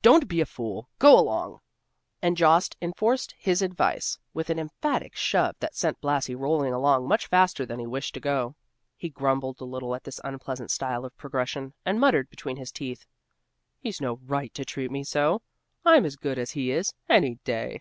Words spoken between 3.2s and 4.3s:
his advise